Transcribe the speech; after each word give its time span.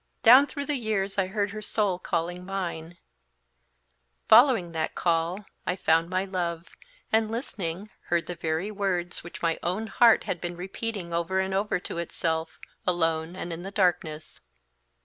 Down 0.23 0.47
through 0.47 0.65
the 0.65 0.77
years 0.77 1.19
I 1.19 1.27
heard 1.27 1.51
her 1.51 1.61
soul 1.61 1.99
calling 1.99 2.43
mine; 2.43 2.97
following 4.27 4.71
that 4.71 4.95
call, 4.95 5.45
I 5.63 5.75
found 5.75 6.09
my 6.09 6.25
love, 6.25 6.69
and 7.13 7.29
listening, 7.29 7.91
heard 8.05 8.25
the 8.25 8.33
very 8.33 8.71
words 8.71 9.23
which 9.23 9.43
my 9.43 9.59
own 9.61 9.85
heart 9.85 10.23
had 10.23 10.41
been 10.41 10.57
repeating 10.57 11.13
over 11.13 11.39
and 11.39 11.53
over 11.53 11.79
to 11.81 11.99
itself, 11.99 12.57
alone 12.87 13.35
and 13.35 13.53
in 13.53 13.61
the 13.61 13.69
darkness." 13.69 14.41